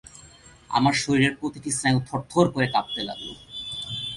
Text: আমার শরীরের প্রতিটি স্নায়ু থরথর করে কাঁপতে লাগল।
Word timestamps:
আমার 0.69 0.93
শরীরের 0.93 1.33
প্রতিটি 1.39 1.69
স্নায়ু 1.77 1.99
থরথর 2.07 2.45
করে 2.53 2.67
কাঁপতে 2.73 3.01
লাগল। 3.03 3.29